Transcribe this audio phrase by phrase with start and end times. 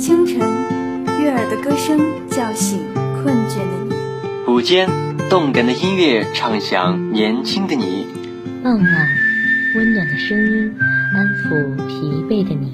[0.00, 0.38] 清晨，
[1.20, 3.94] 悦耳的歌声叫醒困倦的你；
[4.50, 4.88] 午间，
[5.28, 8.06] 动感的音乐唱响年轻的你；
[8.64, 9.08] 傍晚，
[9.76, 10.74] 温暖的声音
[11.14, 12.72] 安抚疲惫的你。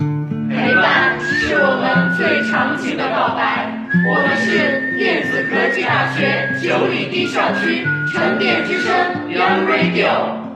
[0.49, 3.75] 陪伴是我们最长情的告白。
[4.09, 8.95] 我们是电子科技大学九里堤校区沉淀之声
[9.29, 10.47] Young Radio。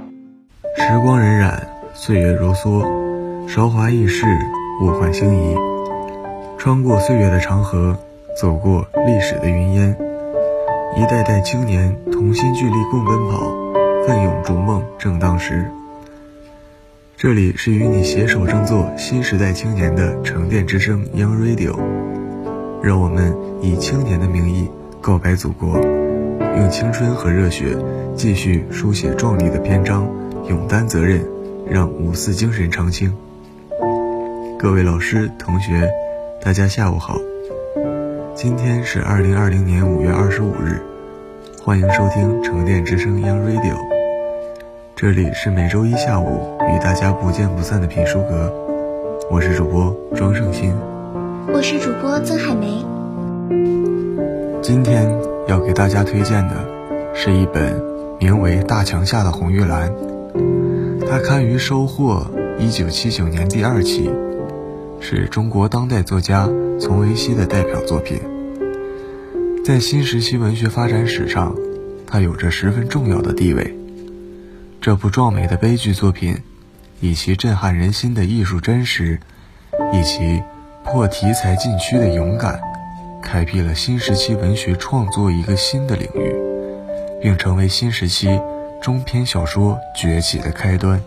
[0.77, 1.59] 时光荏苒，
[1.95, 2.87] 岁月如梭，
[3.49, 4.25] 韶华易逝，
[4.83, 5.70] 物换星移。
[6.61, 7.97] 穿过岁月的长河，
[8.37, 9.97] 走过历史的云烟，
[10.95, 13.51] 一代代青年同心聚力共奔跑，
[14.07, 15.65] 奋勇逐梦正当时。
[17.17, 21.75] 这里是与你携手争做新时代青年的沉淀之声 Young Radio。
[22.83, 24.69] 让我们以青年的名义
[25.01, 25.81] 告白祖国，
[26.59, 27.75] 用青春和热血
[28.15, 30.07] 继续书写壮丽的篇章，
[30.47, 31.25] 勇担责任，
[31.67, 33.17] 让五四精神长青。
[34.59, 35.91] 各位老师、同学，
[36.43, 37.19] 大家下午好。
[38.35, 40.81] 今天是二零二零年五月二十五日，
[41.63, 43.77] 欢迎收听城电之声 Young Radio。
[44.97, 48.51] 这里是每周一下午与大家不见不散的品书阁，
[49.31, 50.75] 我是主播庄胜新。
[51.53, 52.83] 我是主播曾海梅。
[54.63, 55.13] 今天
[55.47, 56.55] 要给大家推荐的
[57.15, 57.79] 是一本
[58.19, 59.91] 名为《大墙下的红玉兰》，
[61.07, 62.27] 它刊于《收获》
[62.59, 64.11] 一九七九年第二期，
[65.01, 66.49] 是中国当代作家
[66.79, 68.21] 丛维熙的代表作品。
[69.65, 71.55] 在新时期文学发展史上，
[72.07, 73.77] 它有着十分重要的地位。
[74.81, 76.37] 这部壮美的悲剧作品，
[77.01, 79.19] 以其震撼人心的艺术真实，
[79.93, 80.43] 以其。
[80.83, 82.59] 破题材禁区的勇敢，
[83.23, 86.35] 开辟了新时期文学创作一个新的领域，
[87.21, 88.41] 并成为新时期
[88.81, 91.01] 中篇小说崛起的开端。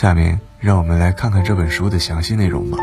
[0.00, 2.78] 下面，让我们来看看这本书的详细内容吧。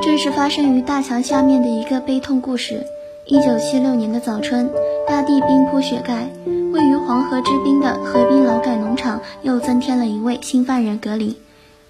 [0.00, 2.86] 这是发生于大墙下面的一个悲痛故事。
[3.26, 4.70] 一九七六年的早春，
[5.08, 6.28] 大地冰铺雪盖，
[6.72, 11.34] 位于黄河之滨的河滨劳改农场又增添了一位新犯人格林。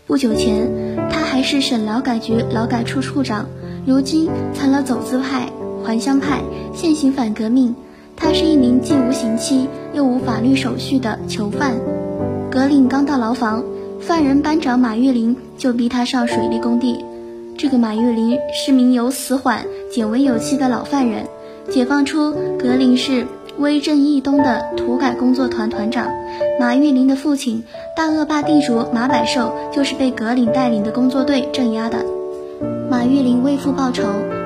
[0.07, 0.71] 不久前，
[1.11, 3.47] 他还是省劳改局劳改处处长，
[3.85, 5.51] 如今成了走资派、
[5.85, 6.41] 还乡派、
[6.73, 7.77] 现行反革命。
[8.17, 11.75] 他是一名既无刑期又无法律手续的囚犯。
[12.51, 13.63] 格林刚到牢房，
[14.03, 17.05] 犯人班长马玉林就逼他上水利工地。
[17.57, 21.25] 这个马玉林是名有死缓、减为有期的老犯人。
[21.71, 23.25] 解放初，格林是
[23.59, 26.09] 威震义东的土改工作团团长。
[26.59, 27.63] 马玉林的父亲
[27.97, 32.05] 大恶霸地主马百寿就是被格林带领的工作队镇压的。
[32.91, 34.03] 马玉林为父报仇，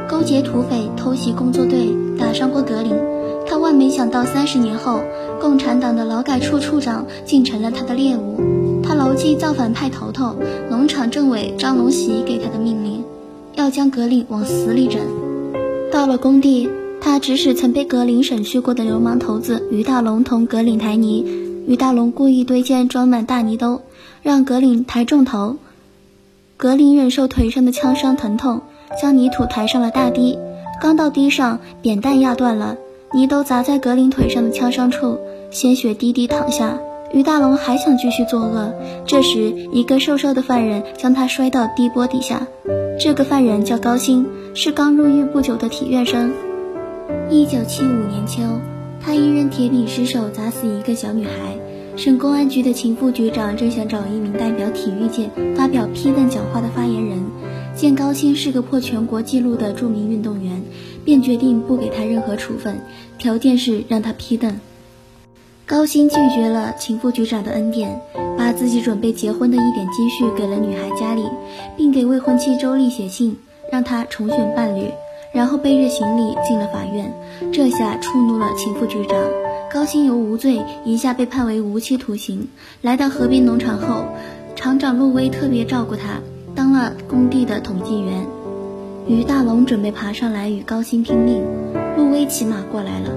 [0.07, 1.89] 勾结土匪偷袭工作队，
[2.19, 2.93] 打伤过格林。
[3.49, 5.01] 他万没想到，三十年后，
[5.41, 8.66] 共产党的劳改处处长竟成了他的猎物。
[8.97, 10.35] 牢记造反派头头
[10.71, 13.05] 农场政委张龙喜给他的命令。
[13.55, 15.01] 要将格林往死里整。
[15.91, 16.69] 到了工地，
[17.01, 21.25] 他指使曾被格林审讯过的流氓头子于大龙同格林抬泥。
[21.67, 23.81] 于大龙故意堆建装满大泥兜，
[24.23, 25.57] 让格林抬重头。
[26.57, 28.61] 格林忍受腿上的枪伤疼痛，
[29.01, 30.39] 将泥土抬上了大堤。
[30.81, 32.77] 刚到堤上，扁担压断了，
[33.15, 35.19] 泥兜砸在格林腿上的枪伤处，
[35.51, 36.79] 鲜血滴滴淌下。
[37.17, 38.75] 于大龙还想继续作恶，
[39.07, 42.47] 这时一个瘦瘦的犯人将他摔到堤波底下。
[43.01, 46.31] 这个犯人叫高鑫，是刚入狱不久的体院生。
[47.31, 48.43] 一九七五年秋，
[49.01, 51.57] 他一人铁饼失手砸死一个小女孩。
[51.97, 57.25] 省公安局的秦副局长正想找一名代表体育界发表批邓讲话的发言人，
[57.75, 60.61] 见高鑫是个破全国纪录的著名运动员，
[61.03, 62.79] 便决定不给他任何处分，
[63.17, 64.61] 条件是让他批邓。
[65.67, 68.01] 高鑫拒绝了秦副局长的恩典。
[68.39, 71.25] 把自己准备结婚的一点积蓄给了女孩家里，
[71.77, 73.37] 并给未婚妻周丽写信，
[73.73, 74.89] 让她重选伴侣，
[75.33, 77.13] 然后背着行李进了法院。
[77.53, 79.19] 这下触怒了秦副局长，
[79.73, 82.47] 高鑫由无罪一下被判为无期徒刑。
[82.83, 84.05] 来到河边农场后，
[84.55, 86.21] 厂长陆威特别照顾他，
[86.55, 88.25] 当了工地的统计员。
[89.09, 91.43] 于大龙准备爬上来与高鑫拼命，
[91.97, 93.11] 陆威骑马过来了，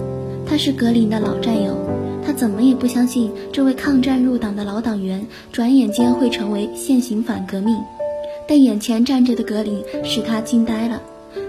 [0.48, 1.78] 他是格林的老战友。
[2.30, 7.76] 他怎么也不相信这位抗战入党的老党员，转眼间会成为现行反革命。
[8.48, 11.02] 但眼前站着的格林使他惊呆了。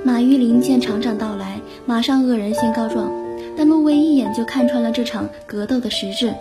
[0.03, 3.13] 马玉林见厂长到来，马上恶人先告状。
[3.59, 6.33] 但陆威一眼就看穿了这场格斗的实质，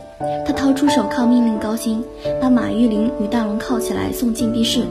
[0.47, 2.01] 他掏出手铐，命令高鑫
[2.41, 4.85] 把马玉林与大龙铐起来送禁闭室。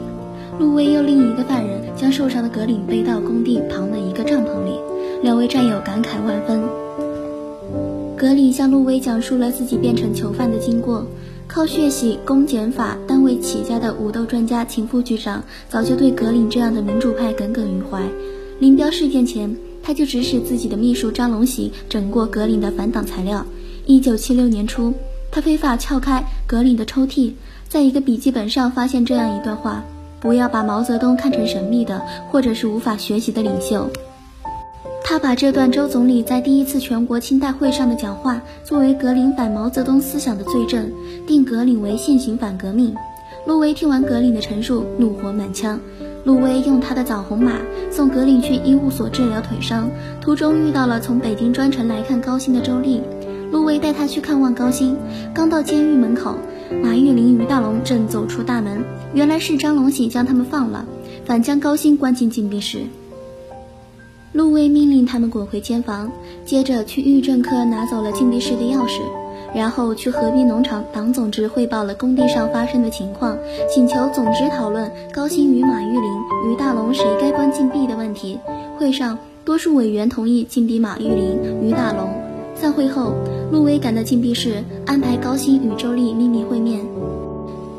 [0.59, 4.79] 陆威又另一个犯人将受伤的格林背到工地旁的一个帐篷里，
[5.23, 6.61] 两位战友感慨万分。
[8.19, 11.07] 格林向路威讲述了自己变成囚犯的经过。
[11.47, 18.03] 靠血洗公检法单位起家的武斗专家秦副局长，早就对格林这样的民主派耿耿于怀。
[18.59, 23.45] 林彪事件前，他就指使自己的秘书张龙喜整过格林的反党材料。
[23.85, 24.93] 一九七六年初，
[25.31, 27.31] 他非法撬开格林的抽屉，
[27.69, 29.85] 在一个笔记本上发现这样一段话：
[30.19, 33.89] 不要把毛泽东看成神秘的或者是无法学习的领袖。
[35.09, 40.91] 他把这段周总理在第一次全国清代会上的讲话作为格林反毛泽东思想的罪证，
[41.25, 42.93] 定格林为现行反革命。
[43.47, 45.79] 陆威听完格林的陈述，怒火满腔。
[46.25, 47.53] 陆威用他的枣红马
[47.89, 49.89] 送格林去医务所治疗腿伤，
[50.21, 53.01] 途中遇到了从北京专程来看高薪的周丽。
[53.51, 54.95] 陆威带他去看望高薪，
[55.33, 56.35] 刚到监狱门口，
[56.83, 58.83] 马玉林、于大龙正走出大门，
[59.15, 60.85] 原来是张龙喜将他们放了，
[61.25, 62.81] 反将高薪关进禁闭室。
[64.31, 66.11] 陆威命令他们滚回监房，
[66.45, 68.99] 接着去狱政科拿走了禁闭室的钥匙，
[69.55, 73.35] 然后去河滨农场党总支汇报了工地上发生的情况，
[73.73, 78.37] 请求总支讨论高薪与马玉林、于大龙谁该关禁闭的问题。
[78.77, 82.07] 会上，多数委员同意禁闭马玉林、于大龙。
[82.55, 83.13] 散会后，
[83.51, 86.85] 陆威赶到禁闭室，安排高薪与周丽秘密会面。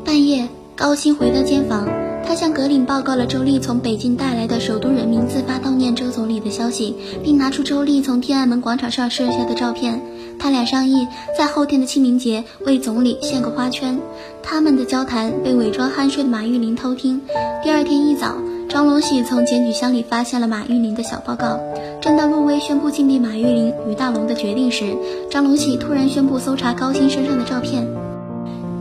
[0.03, 1.87] 半夜，高薪回到监房。
[2.25, 10.01] 他向格林报告了周丽从北京带来的首都人民自发悼念周总理的消息，并拿出周丽从天安门广场上摄下的照片。
[10.39, 11.07] 他俩商议
[11.37, 13.99] 在后天的清明节为总理献个花圈。
[14.41, 17.21] 他们的交谈被伪装酣睡的马玉林偷听。
[17.63, 18.35] 第二天一早，
[18.69, 21.59] 张龙喜从检举箱里发现了马玉林的小报告。
[22.01, 24.95] 正当陆威宣布禁闭马玉林、与大龙的决定时，
[25.29, 27.85] 张龙喜突然宣布搜查高薪身上的照片。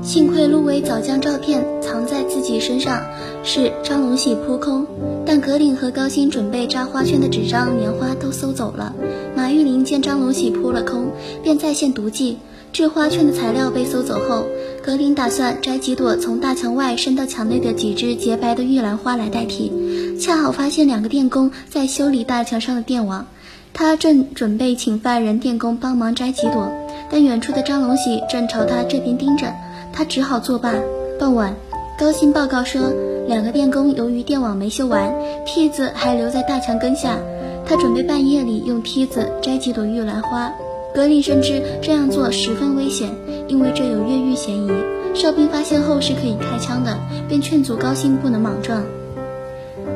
[0.02, 3.02] 幸亏陆威早将照片藏在自己身上，
[3.44, 4.87] 是张龙喜扑空。
[5.26, 8.94] 但格林和高鑫准备扎花圈的纸张、年花都搜走了。
[9.37, 11.08] 马玉林见张龙喜扑了空，
[11.43, 12.38] 便再现毒计。
[12.73, 14.47] 制花圈的材料被搜走后，
[14.82, 19.70] 格林打算摘几朵从大墙外伸到墙内的几枝洁白的玉兰花来代替。
[20.19, 23.26] 恰好发现两个电工在修理大墙上的电网，
[23.75, 26.73] 他正准备请犯人电工帮忙摘几朵，
[27.11, 29.52] 但远处的张龙喜正朝他这边盯着。
[29.92, 30.75] 他只好作罢。
[31.19, 31.54] 傍晚，
[31.98, 32.92] 高薪报告说，
[33.28, 35.12] 两个电工由于电网没修完，
[35.44, 37.19] 梯子还留在大墙根下。
[37.66, 40.50] 他准备半夜里用梯子摘几朵玉兰花。
[40.94, 43.10] 格林深知这样做十分危险，
[43.48, 44.70] 因为这有越狱嫌疑。
[45.14, 46.98] 哨兵发现后是可以开枪的，
[47.28, 48.82] 便劝阻高薪不能莽撞。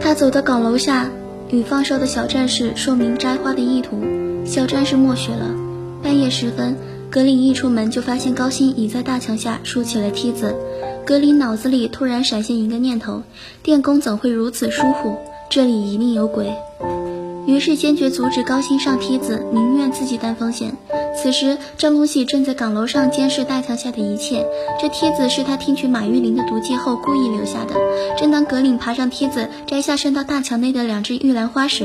[0.00, 1.08] 他走到岗楼下，
[1.49, 4.00] 与放哨的小战士说明摘花的意图。
[4.44, 5.46] 小战士默许了。
[6.02, 6.76] 半夜时分。
[7.15, 10.53] 格林一出门就发现高薪已在大墙下竖起了梯子，
[11.07, 13.23] 格林脑子里突然闪现一个念头：
[13.63, 15.15] 电工怎会如此疏忽？
[15.49, 16.53] 这里一定有鬼。
[17.47, 20.77] 于是坚决阻止高薪上梯子，宁愿自己担风险。
[21.17, 24.45] 此时张龙喜正在岗楼上监视大墙下的一切。
[24.83, 27.77] 这梯子是他听取马玉林的毒计后故意留下的。
[28.19, 31.85] 正当格林爬上梯子摘下伸到大墙内的两只玉兰花时，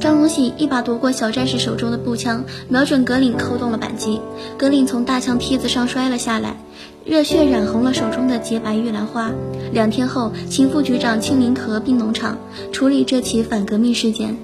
[0.00, 4.18] 张龙喜一把夺过小战士手中的步枪，瞄准格林扣动了扳机。
[4.56, 6.56] 格林从大墙梯子上摔了下来，
[7.04, 9.30] 热血染红了手中的洁白玉兰花。
[9.74, 12.38] 两天后，秦副局长亲临河滨农场
[12.72, 14.38] 处理这起反革命事件。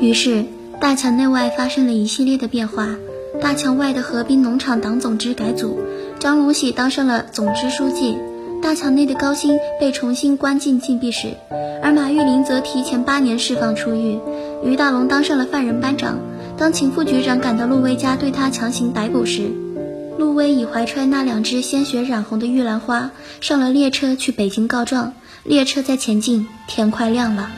[0.00, 0.46] 于是，
[0.80, 2.88] 大墙内外发生了一系列的变化。
[3.40, 5.78] 大墙外的河滨农场党总支改组，
[6.18, 8.16] 张龙喜当上了总支书记。
[8.62, 11.34] 大墙内的高鑫被重新关进禁闭室，
[11.82, 14.20] 而马玉林则提前八年释放出狱。
[14.64, 16.20] 于大龙当上了犯人班长。
[16.56, 19.50] 当秦副局长赶到陆威家对他强行逮捕时，
[20.16, 25.12] 陆威已怀揣那两只鲜血染红的玉兰花上了列车去北京告状。
[25.42, 27.50] 列车在前进，天快亮了。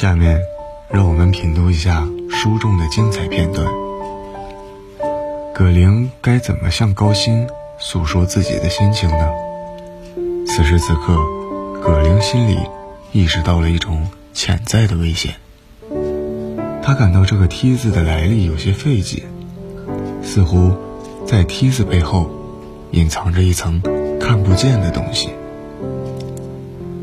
[0.00, 0.40] 下面，
[0.88, 3.66] 让我们品读一下书中的精彩片段。
[5.54, 7.46] 葛玲该怎么向高鑫
[7.78, 9.28] 诉说自己的心情呢？
[10.46, 11.18] 此时此刻，
[11.82, 12.56] 葛玲心里
[13.12, 15.34] 意识到了一种潜在的危险。
[16.82, 19.24] 她感到这个梯子的来历有些费解，
[20.22, 20.72] 似乎
[21.26, 22.30] 在梯子背后
[22.92, 23.82] 隐藏着一层
[24.18, 25.28] 看不见的东西。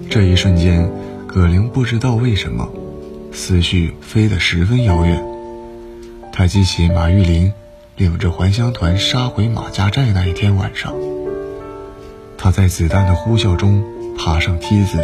[0.10, 0.89] 这一瞬间，
[1.27, 2.68] 葛玲不知道为什么，
[3.38, 5.24] 思绪飞得十分遥远。
[6.34, 7.53] 他记起马玉林。
[7.96, 10.94] 领着还乡团杀回马家寨那一天晚上，
[12.38, 13.84] 他在子弹的呼啸中
[14.15, 15.03] 爬上梯子，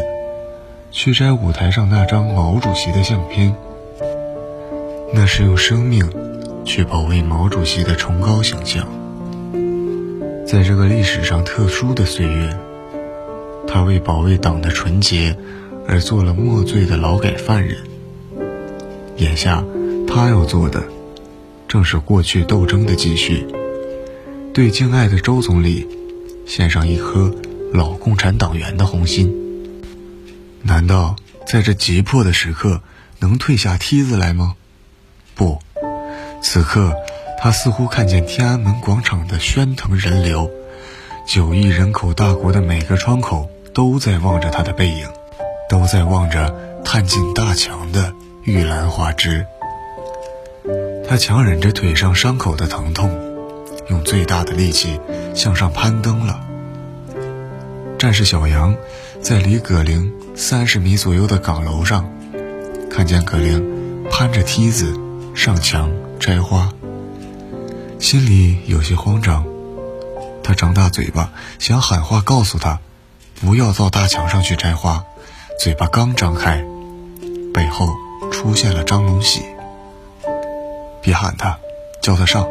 [0.91, 3.55] 去摘舞台上那张毛主席的相片。
[5.11, 6.07] 那是用生命
[6.63, 8.87] 去保卫毛主席的崇高形象。
[10.45, 12.55] 在这个历史上特殊的岁月，
[13.67, 15.35] 他为保卫党的纯洁
[15.87, 17.75] 而做了莫罪的劳改犯人。
[19.17, 19.63] 眼下，
[20.08, 20.84] 他要做的。
[21.67, 23.48] 正是过去斗争的继续，
[24.53, 25.88] 对敬爱的周总理
[26.46, 27.34] 献上一颗
[27.74, 29.34] 老共产党员的红心。
[30.62, 31.15] 难道
[31.48, 32.82] 在这急迫的时刻
[33.20, 34.53] 能退下梯子来吗？
[35.34, 35.58] 不，
[36.43, 36.93] 此刻
[37.41, 40.51] 他似乎看见天安门广场的喧腾人流，
[41.25, 45.08] 九亿人口大国的每个窗口都在望着他的背影，
[45.67, 46.55] 都在望着
[46.86, 48.13] 探进大墙的
[48.45, 49.45] 玉兰花枝。
[51.07, 53.09] 他强忍着腿上伤口的疼痛，
[53.89, 55.00] 用最大的力气
[55.33, 56.41] 向上攀登了。
[57.97, 58.75] 战士小杨
[59.21, 62.12] 在离葛玲三十米左右的岗楼上，
[62.91, 64.93] 看见葛玲攀着梯子
[65.33, 66.69] 上墙摘花，
[67.97, 69.45] 心里有些慌张。
[70.43, 72.81] 他张大嘴巴想喊话告诉他，
[73.39, 75.05] 不要到大墙上去摘花。
[75.57, 76.65] 嘴巴刚张开，
[77.53, 77.88] 背后
[78.43, 79.41] 出现了张龙喜。
[81.01, 81.57] 别喊他，
[82.01, 82.45] 叫他上。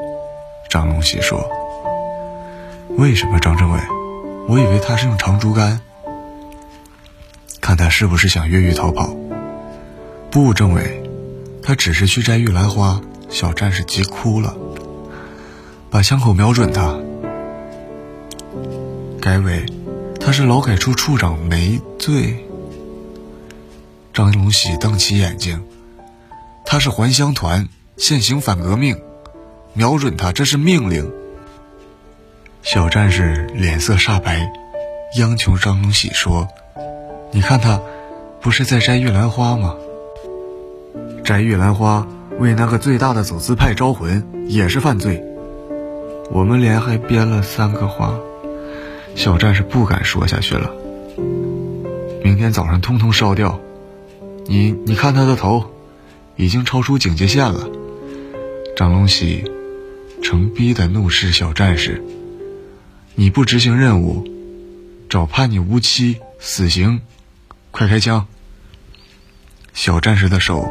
[0.71, 1.47] 张龙喜说
[2.97, 3.79] ：“为什么？”张政委，
[4.49, 5.83] 我以为他是用长竹竿。
[7.61, 9.15] 看他是不是想越狱逃跑？
[10.31, 11.03] 不，政委，
[11.63, 12.99] 他只是去摘玉兰花。
[13.29, 14.55] 小战士急哭了，
[15.91, 16.97] 把枪口瞄准他。
[19.21, 19.67] 改委，
[20.19, 22.47] 他是劳改处处长，没罪。
[24.15, 25.63] 张龙喜瞪起眼睛，
[26.65, 27.69] 他是还乡团。
[27.99, 29.01] 现行反革命，
[29.75, 31.13] 瞄准他，这是命令。
[32.63, 34.51] 小战士脸色煞白，
[35.19, 36.49] 央求张龙喜说
[37.31, 37.81] ：“你看他，
[38.41, 39.77] 不是在摘玉兰花吗？
[41.23, 42.07] 摘玉兰花
[42.41, 45.23] 为那个最大的走资派招魂，也是犯罪。
[46.31, 48.15] 我们连还编了三个花。”
[49.15, 50.71] 小战士不敢说下去了。
[52.25, 53.61] 明天早上通通烧掉。
[54.47, 55.67] 你你看他的头，
[56.43, 57.69] 已经超出警戒线了。
[58.75, 59.45] 张龙喜，
[60.23, 62.03] 成逼的怒视小战士
[63.15, 64.27] ：“你不执行任务，
[65.09, 67.01] 找判你无期死刑，
[67.71, 68.27] 快开枪！”
[69.73, 70.69] 小战士的手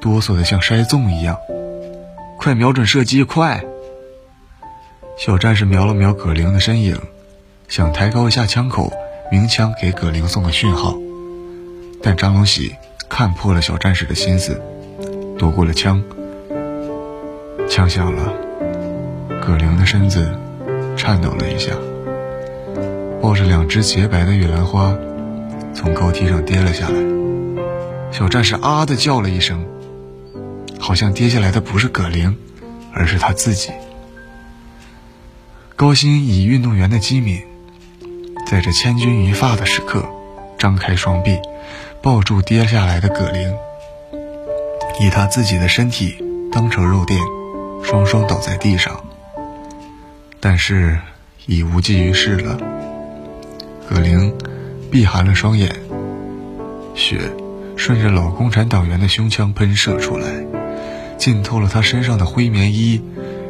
[0.00, 1.38] 哆嗦的像筛粽一样，
[2.38, 3.64] 快瞄准射击，快！
[5.16, 6.98] 小战士瞄了瞄葛玲的身影，
[7.68, 8.92] 想抬高一下枪口，
[9.30, 10.98] 鸣枪给葛玲送个讯号，
[12.02, 12.74] 但张龙喜
[13.08, 14.60] 看破了小战士的心思，
[15.44, 16.02] 躲过了枪。
[17.68, 18.32] 枪响了，
[19.44, 20.26] 葛玲的身子
[20.96, 21.72] 颤抖了一下，
[23.20, 24.96] 抱着两只洁白的玉兰花，
[25.74, 26.94] 从高梯上跌了下来。
[28.10, 29.62] 小战士啊的叫了一声，
[30.80, 32.34] 好像跌下来的不是葛玲，
[32.94, 33.70] 而是他自己。
[35.76, 37.42] 高鑫以运动员的机敏，
[38.46, 40.06] 在这千钧一发的时刻，
[40.56, 41.38] 张开双臂，
[42.00, 43.54] 抱住跌下来的葛玲，
[45.00, 46.16] 以他自己的身体
[46.52, 47.20] 当成肉垫。
[47.84, 48.98] 双双倒在地上，
[50.40, 50.98] 但是
[51.44, 52.58] 已无济于事了。
[53.86, 54.34] 葛玲
[54.90, 55.70] 闭含了双眼，
[56.94, 57.18] 血
[57.76, 60.26] 顺着老共产党员的胸腔喷射出来，
[61.18, 63.02] 浸透了他身上的灰棉衣，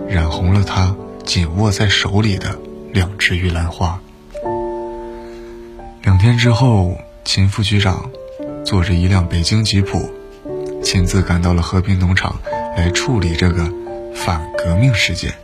[0.09, 2.59] 染红了他紧握在手里的
[2.93, 4.01] 两只玉兰花。
[6.03, 8.11] 两天之后，秦副局长
[8.65, 10.11] 坐着一辆北京吉普，
[10.85, 12.39] 亲自赶到了和平农场
[12.77, 13.69] 来处理这个。
[14.15, 15.35] 反革命事件，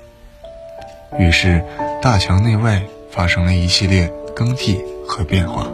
[1.19, 1.61] 于是
[2.01, 5.67] 大墙内外发生了一系列更替和变化。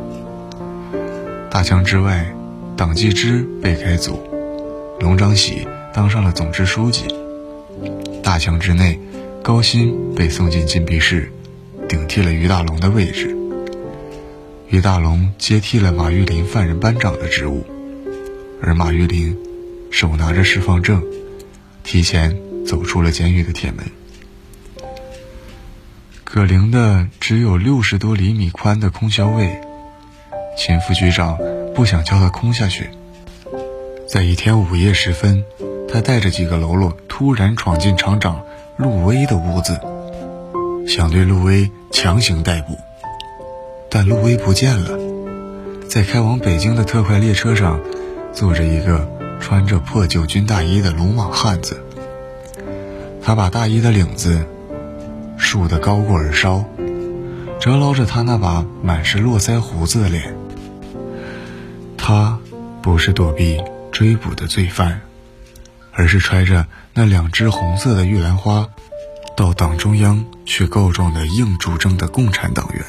[1.50, 2.26] 大墙之外，
[2.74, 4.18] 党纪之被开组，
[4.98, 7.02] 龙章喜当上了总支书记；
[8.22, 8.98] 大墙之内，
[9.42, 11.30] 高鑫被送进禁闭室，
[11.86, 13.36] 顶替了于大龙的位置。
[14.68, 17.62] 于大龙接替了马玉林犯人班长的职务。
[18.62, 19.36] 而马玉林
[19.90, 21.02] 手拿着释放证，
[21.82, 23.84] 提前走出了监狱的铁门。
[26.24, 29.60] 葛玲的只有六十多厘米宽的空校尉，
[30.58, 31.38] 秦副局长
[31.74, 32.90] 不想叫他空下去。
[34.06, 35.44] 在一天午夜时分，
[35.88, 38.44] 他带着几个喽啰突然闯进厂长
[38.76, 39.80] 陆威的屋子，
[40.86, 42.76] 想对陆威强行逮捕，
[43.88, 44.98] 但陆威不见了。
[45.88, 47.80] 在开往北京的特快列车上，
[48.32, 49.08] 坐着一个
[49.40, 51.82] 穿着破旧军大衣的鲁莽汉子。
[53.22, 54.46] 他把大衣的领子
[55.36, 56.64] 竖得高过耳梢，
[57.60, 60.34] 遮捞着他那把满是络腮胡子的脸。
[61.96, 62.38] 他
[62.82, 65.00] 不是躲避追捕的罪犯，
[65.92, 68.68] 而是揣着那两只红色的玉兰花，
[69.36, 72.84] 到党中央去告状的硬主政的共产党员。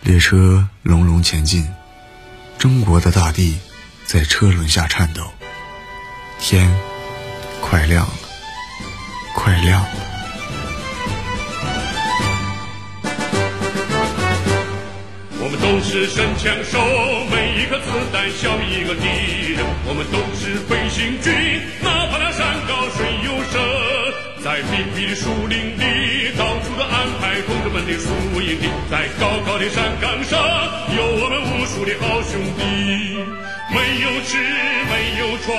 [0.00, 1.68] 列车隆隆前进，
[2.58, 3.58] 中国的大地
[4.12, 5.22] 在车轮下颤抖。
[6.38, 6.68] 天
[7.62, 8.12] 快亮了，
[9.34, 9.88] 快亮了。
[15.40, 16.76] 我们都是神枪手，
[17.32, 19.64] 每一颗子弹消灭一个敌人。
[19.88, 21.32] 我们都是飞行军，
[21.80, 23.56] 哪怕那山高水又深。
[24.44, 30.38] 在密闭的树林里，到处都安排同志们的宿营地，在高高的山岗上，
[30.94, 33.41] 有我们无数的好兄弟。
[34.02, 35.54] 没有吃，没有穿，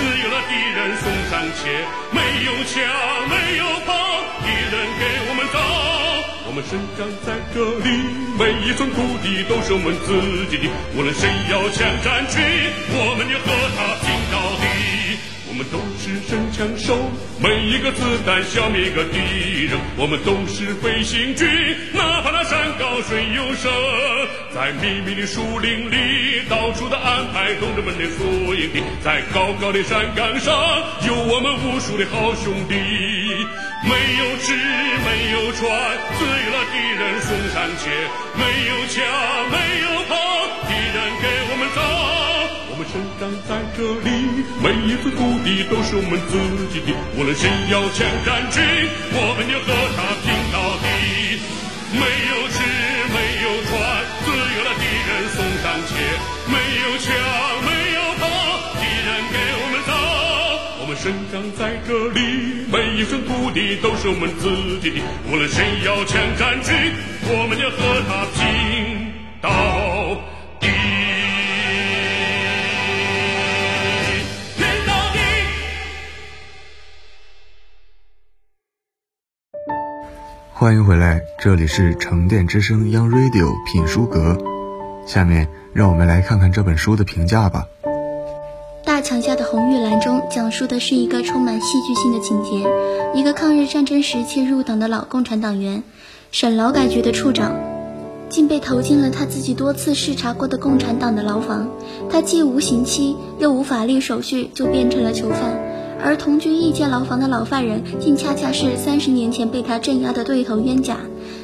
[0.22, 1.84] 有那敌人送上前。
[2.10, 2.80] 没有枪，
[3.28, 3.92] 没有炮，
[4.40, 5.60] 敌人给我们造。
[6.46, 7.86] 我们生长在这里，
[8.38, 10.70] 每一寸土地都是我们自己的。
[10.96, 12.40] 无论谁要抢占去，
[12.94, 14.11] 我们就和他拼。
[15.52, 16.96] 我们都是神枪手，
[17.36, 19.76] 每一个子弹消灭一个敌人。
[20.00, 21.44] 我们都是飞行军，
[21.92, 23.68] 哪怕那山高水又深，
[24.48, 30.56] 在密密的树林里，到处的安排同志们的宿营地，在高高的山岗上，
[31.04, 32.72] 有我们无数的好兄弟。
[33.84, 35.68] 没有吃，没有穿，
[36.16, 37.92] 自有那敌人送上前。
[38.40, 38.40] 没
[38.72, 39.04] 有枪，
[39.52, 40.16] 没有炮，
[40.64, 42.21] 敌人给我们造。
[42.92, 46.36] 生长在这里，每一寸土地都是我们自
[46.68, 46.92] 己的。
[47.16, 48.60] 无论谁要抢占据，
[49.16, 51.40] 我们就和他拼到底。
[51.96, 52.60] 没有吃，
[53.08, 53.80] 没有穿，
[54.20, 55.96] 自有那敌人送上前。
[56.52, 57.16] 没有枪，
[57.64, 58.28] 没有炮，
[58.76, 59.96] 敌人给我们造。
[60.80, 64.52] 我们生长在这里，每一寸土地都是我们自
[64.84, 65.00] 己的。
[65.32, 66.76] 无论谁要抢占据，
[67.24, 69.48] 我们就和他拼到
[80.62, 84.38] 欢迎回来，这里是沉淀之声 Young Radio 品书阁。
[85.04, 87.66] 下面让我们来看看这本书的评价吧。
[88.84, 92.64] 《大墙下的红玉兰》中讲述的是一个充满戏剧性的情节：
[93.12, 95.82] 一个抗日战争时期入党的老共产党员，
[96.30, 97.56] 省劳改局的处长，
[98.28, 101.68] 竟被投进了他自己多次视察过的共产党的牢房。
[102.08, 105.71] 他既无刑期，又无法律手续，就变成了囚犯。
[106.04, 110.96] 而同居一间牢房的老犯人，竟恰恰是三十年前被他镇压的对头冤家，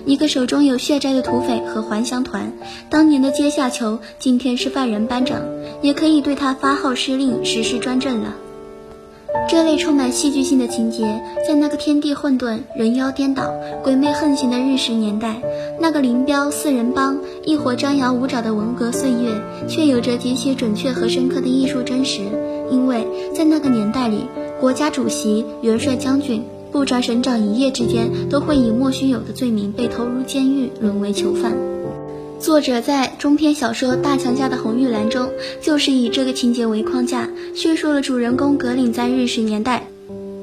[0.04, 2.52] 一个手中有血债的土匪和还乡团。
[2.90, 5.40] 当年的阶下囚，今天是犯人班长，
[5.80, 8.34] 也可以对他发号施令，实施专政了。
[9.48, 13.44] 这类充满戏剧性的情节，在那个天地混沌、人妖颠倒、
[13.82, 15.40] 鬼魅横行的日食年代，
[15.80, 22.22] 那个林彪四人帮一伙张牙舞爪的文革岁月，却有着极其准确和深刻的艺术真实。
[22.70, 24.26] 因为在那个年代里，
[24.60, 26.42] 国家主席、元帅、将军、
[26.72, 31.56] 部长、省长一夜之间都会以莫须有的罪名被投入监狱，沦为囚犯。
[32.40, 35.30] 作者在中篇小说《大强家的红玉兰》中，
[35.62, 39.84] 就是以这个情节为框架，叙述了主人公格岭在日食年代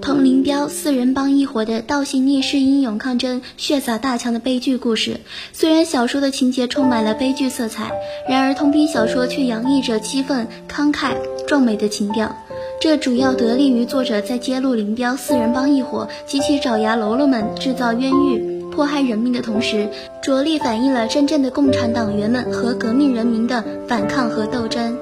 [0.02, 5.20] 同林彪四人帮一伙的倒行逆施、英勇抗争、血洒大强的悲剧故事。
[5.52, 7.92] 虽然小说的情节充满了悲剧色彩，
[8.30, 11.16] 然而同篇小说却洋溢着激愤、慷慨、
[11.48, 12.36] 壮美的情调。
[12.80, 19.90] 这主要得力于作者在揭露林彪四人帮一伙及其爪牙喽啰们制造冤狱、迫害人民的同时，
[20.22, 24.98] 着力反映了真正的共产党员们和革命人民的反抗和斗争。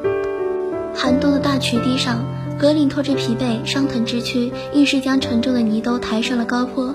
[0.95, 2.23] 寒冬的大渠堤上，
[2.59, 6.93] 格林拖着疲惫、伤疼之躯，硬是将沉重的泥兜抬上了高坡。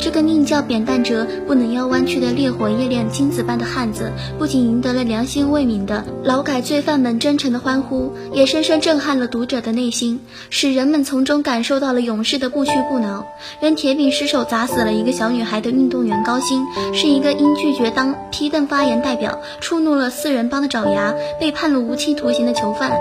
[0.00, 13.26] 这个宁叫扁担折不能腰弯曲的烈火夜练金子般的汉子，不仅赢得了良心未泯的劳改罪犯们真诚的欢呼，也深深震撼了读者的内心，使人们从中感受到了勇士的不屈不挠。
[13.62, 22.92] 用铁饼失手砸死了一个小女孩的运动员高薪，是一个因拒绝当批邓发言代表，触怒了四人帮的爪牙，被判了无期徒刑的囚犯。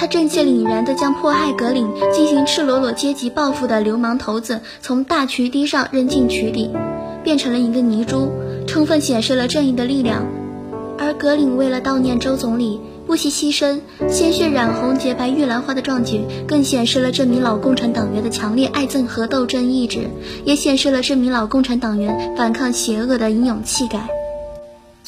[0.00, 6.70] 他正气凛然地将迫害格岭、进行赤裸裸阶级报复的流氓头子从大渠堤上扔进渠底，
[7.24, 8.30] 变成了一个泥猪，
[8.68, 10.24] 充分显示了正义的力量。
[10.98, 20.08] 而格岭为了悼念周总理，不惜牺牲，鲜血染红洁白玉兰花的壮举，更显示了这名老共产党员的强烈爱憎和斗争意志，
[20.44, 24.08] 也显示了这名老共产党员反抗邪恶的英勇气概。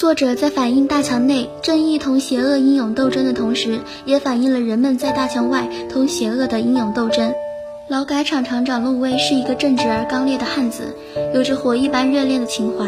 [0.01, 7.35] 作者在反映大墙内正义同邪恶英勇斗争的同时，也反映了人们在大墙外同邪恶的英勇斗争。
[7.91, 10.95] 劳改场厂长陆威是一个正直而刚烈的汉子，
[11.35, 12.87] 有着火一般热烈的情怀。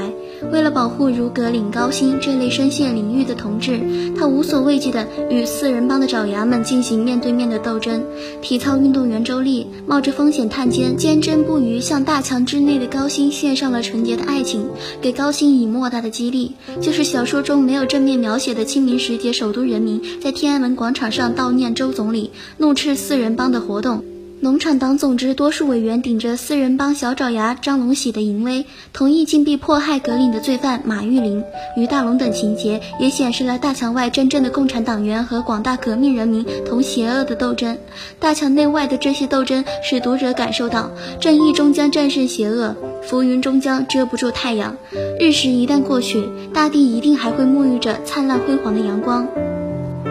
[0.52, 3.80] 为了保护如格岭、高薪这类深陷领域的同志，
[4.16, 8.00] 他无所畏惧地与四人帮的爪牙们进行面对面的斗争。
[8.40, 14.64] 体操运动员周丽冒着风险探监，坚贞不渝，向大墙之内的高薪献上了纯洁的爱情，
[15.00, 16.52] 给高薪以莫大的激励。
[16.80, 24.04] 就是小说中没有正面描写的清明时节，首都人民在天安门广场上悼念周总理、怒斥四人帮的活动。
[24.42, 31.44] 农场党总支多数委员顶着四人帮小爪牙张龙喜的淫威，同意禁闭迫害格岭的罪犯马玉林、
[31.76, 37.78] 于大龙等情节，也显示了大墙外真正的共产党员和广大革命人民同邪恶的斗争。
[38.18, 42.74] 大墙内外的这些斗争，使读者感受到正义终将战胜邪恶，
[43.04, 44.76] 浮云终将遮不住太阳。
[45.20, 49.24] 日食一旦过去，大地一定还会沐浴着灿烂辉煌的阳光。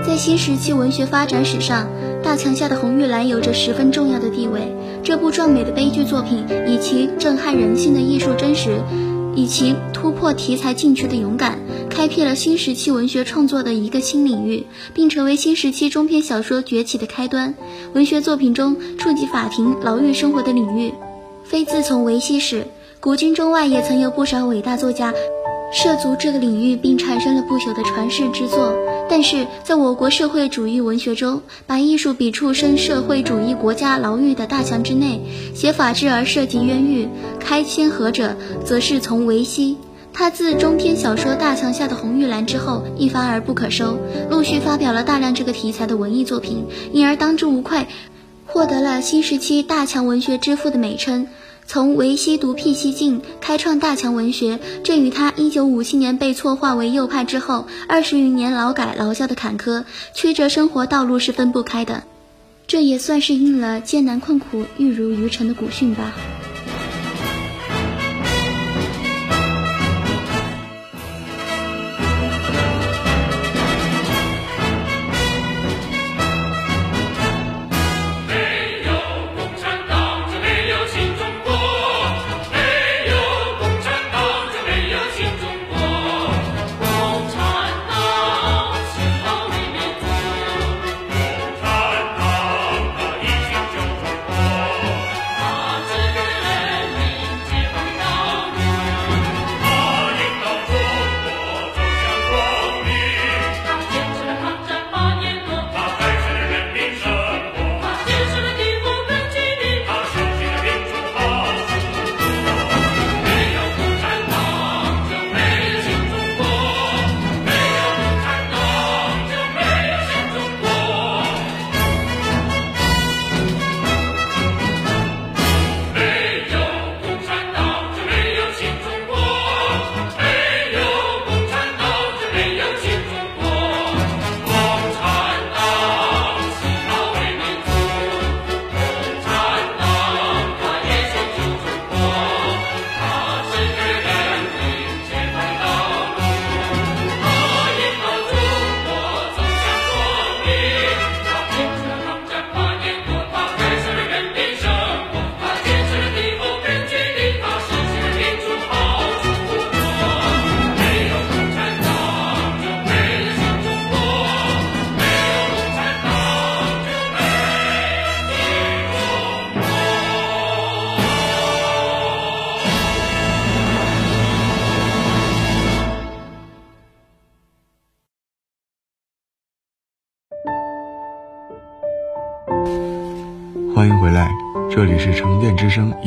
[0.08, 1.84] 在新时期文学发展史上，
[2.24, 4.74] 《大墙下的红玉兰》有着十分重要的地位。
[5.04, 8.82] 这部壮美的悲剧作品，以其震撼人心的艺术真实，
[9.36, 17.56] 以其突破题材禁区的勇敢，开辟了新时期文学创作的一个新领域，并成为新时期中篇小说崛起的开端。
[17.94, 20.94] 文学作品中触及法庭、牢狱生活的领域，
[21.44, 22.68] 非自从维希史，
[23.00, 25.12] 古今中外也曾有不少伟大作家。
[25.72, 28.76] 涉足这个领域，并产生了不朽的传世之作。
[29.10, 35.22] 但是，在我国社会主义文学中，把艺术笔触深社会主义国家牢狱的大墙之内，
[35.54, 37.08] 写法治而涉及冤狱，
[37.40, 39.78] 开先河者，则是从维希。
[40.14, 43.98] 他自中篇小说《大墙下的红玉兰》之后，一发而不可收，
[44.30, 47.88] 陆续发表了大量这个题材的文艺作品，因而当之无愧，
[48.46, 51.28] 获得了新时期大墙文学之父的美称。
[51.66, 62.04] 从维西独辟蹊径，开创大强文学，这与他一九五七年被错划为右派之后二十余年劳改劳教的坎坷曲折生活道路是分不开的。
[62.68, 66.14] 这也算是应了“艰难困苦，玉如于成”的古训吧。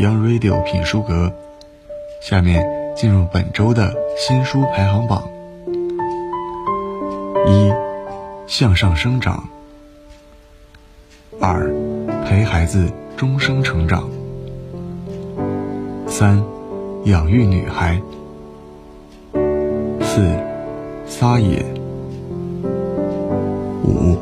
[0.04, 1.32] Young Radio 品书阁。
[2.20, 2.62] 下面
[2.94, 5.26] 进入本周的新书排行榜：
[7.46, 7.72] 一、
[8.46, 9.48] 向上生长；
[11.40, 11.72] 二、
[12.26, 14.02] 陪孩子终生成长；
[16.06, 16.44] 三、
[17.04, 17.98] 养育女孩；
[20.02, 20.20] 四、
[21.06, 21.64] 撒野；
[23.82, 24.18] 五、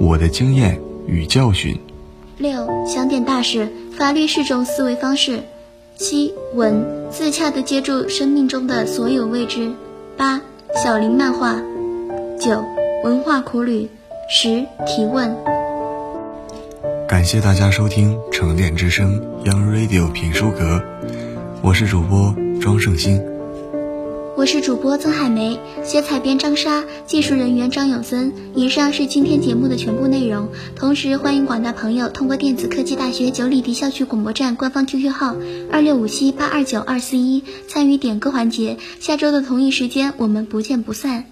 [0.00, 0.80] 我的经验。
[1.06, 1.76] 与教训。
[2.40, 5.40] 六想点大事，法律是种思维方式。
[5.96, 9.70] 七文自洽地接住生命中的所有未知。
[10.16, 10.40] 八
[10.82, 11.60] 小林漫画。
[12.40, 12.64] 九
[13.04, 13.90] 文化苦旅。
[14.30, 15.36] 十提问。
[17.06, 20.82] 感谢大家收听《沉淀之声》Young Radio 品书阁，
[21.60, 23.29] 我是主播庄胜兴。
[24.40, 28.32] 我是主播曾海梅，学采编张莎，技术人员张永森。
[28.54, 30.48] 以上是今天节目的全部内容。
[30.74, 35.36] 同时，欢迎广大朋友通过电子科技大学九里堤校区广播站官方 QQ 号
[35.70, 38.78] 二六五七八二九二四一参与点歌环节。
[38.98, 41.26] 下周的同一时间，我们不见不散。